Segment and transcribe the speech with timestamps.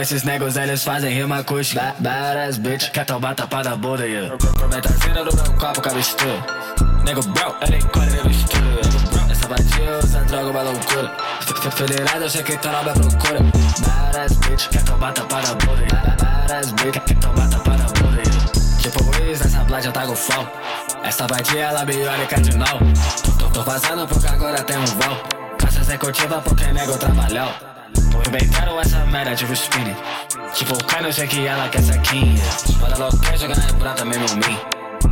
[0.00, 1.94] esses negros, eles fazem rima acústica.
[2.00, 4.34] Badass bitch, quer tomar tapada bunda, yeah.
[4.34, 6.46] Aproveita a cena do meu copo com a mistura.
[7.04, 11.16] Nego bro, ele encolhe meu bro, essa batia usa droga, uma loucura.
[11.76, 13.38] Federado, eu sei que tá na minha procura.
[13.40, 16.16] Badass bitch, quer tomar tapada bunda, yeah.
[16.16, 18.64] Badass bitch, quer tomar tapada bunda, yeah.
[18.82, 20.46] Tipo Wiz, essa blade eu tago fall.
[21.04, 22.78] Essa batia, ela me olha cardinal.
[23.24, 25.22] Tô, tô, tô vazando porque agora tem um val.
[25.58, 27.73] Caixa executiva porque nego trabalhou.
[28.14, 29.96] Tô inventando essa merda tipo spinning.
[30.54, 32.40] Tipo, o cara, sei que ela quer saquinha.
[32.80, 34.58] Manda ela quer jogar na brota, mesmo mim.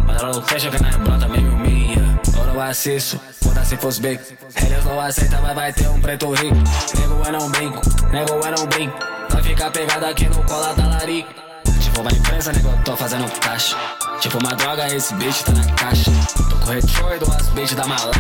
[0.06, 2.20] Manda ela quer jogar na brota, mesmo minha.
[2.38, 4.20] Eu não assisto, foda-se fosse bem.
[4.54, 6.56] Eles não aceitam, mas vai ter um preto rico.
[6.96, 7.80] Nego eu não brinco,
[8.12, 8.96] nego eu não brinco.
[9.30, 11.34] Vai ficar pegado aqui no cola da larica.
[11.80, 13.76] Tipo uma empresa, nego, tô fazendo caixa.
[14.22, 16.08] Tipo uma droga, esse bicho tá na caixa.
[16.48, 18.12] Tô com retrô e duas bitch da malada.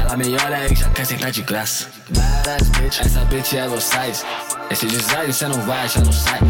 [0.00, 1.86] Ela me olha e já quer sentar de graça.
[2.08, 4.24] Badass bitch, essa bitch é no size.
[4.70, 6.44] Esse design cê não vai achar no site.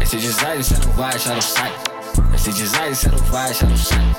[0.00, 1.74] Esse design cê não vai achar no site.
[2.34, 4.16] Esse design cê não vai achar no site.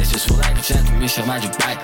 [0.00, 1.76] Esses moleque tinha que me chamar de pai.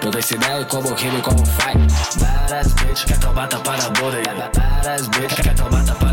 [0.00, 1.78] Toda essa ideia como rima e como fight.
[2.18, 4.20] Badass bitch, quer tomar tapa na bunda.
[4.56, 6.11] Badass bitch, quer tomar tapa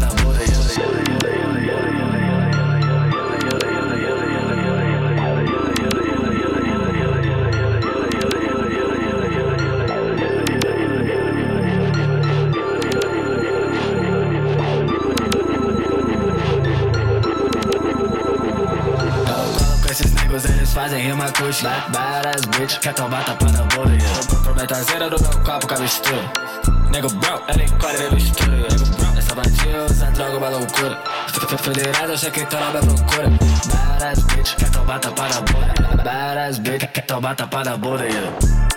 [20.80, 24.20] fazem rima acústica Badass bitch, quer tomar tapa na bunda yeah.
[24.40, 26.32] Aproveita a cera do meu copo com a mistura.
[26.92, 28.56] Nego bro, ela encolhe minha mistura.
[28.56, 30.98] Nego bro, essa batia usa droga, uma loucura.
[31.64, 33.28] Federado, eu sei que tá na minha procura
[33.74, 37.72] Badass bitch, quer tomar tapa na bunda Badass bitch, quer tomar tapa na
[38.06, 38.69] yeah.